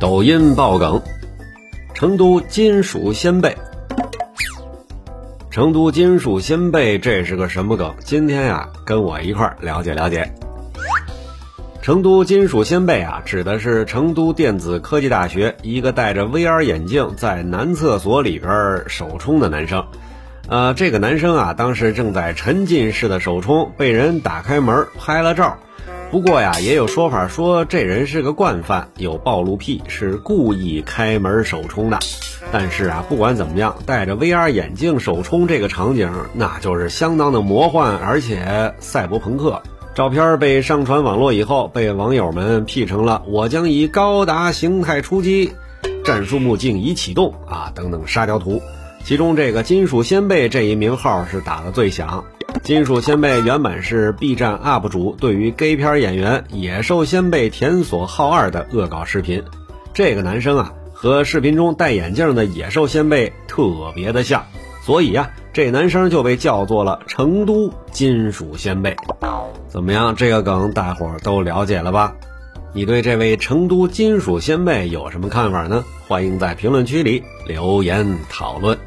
[0.00, 1.00] 抖音爆梗：
[1.94, 3.56] 成都金属掀背。
[5.50, 7.94] 成都金属掀背，这是个什么梗？
[8.00, 10.34] 今天呀，跟我一块儿了解了解。
[11.80, 19.86] 成都金属掀背啊，指的是成都电子科技大学一个戴着 VR 眼镜在男厕所里边手冲的男生。
[20.48, 25.56] 呃，这个男生啊，当时正在沉浸式的手冲，被人打开门拍了照。
[26.14, 31.98] 不过呀，也有说法说这人是个惯犯，有暴露癖，是故意开门手冲的。
[32.52, 39.60] 但是啊，不管怎么样，戴着 VR 眼镜手冲这个场景，那就是相当的魔幻，而且赛博朋克。
[39.96, 45.52] 照片被上传网络以后，被网友们 P 成了“我将以高达形态出击，
[46.04, 48.62] 战术目镜已启动”啊等等沙雕图。
[49.02, 52.24] 其中这个“金属掀背”这一名号是打的最响。
[52.64, 59.42] 金属先辈原本是 B 站 UP 主对于 gay 片演员野兽先辈田所浩二的恶搞视频。
[59.92, 64.46] 这个男生啊，和视频中戴眼镜的野兽先辈特别的像，
[64.82, 68.96] 所以呀，这男生就被叫做了成都金属先辈。
[69.68, 72.16] 怎么样，这个梗大伙儿都了解了吧？
[72.72, 75.84] 你对这位成都金属先辈有什么看法呢？
[76.08, 78.78] 欢迎在评论区里留言讨论。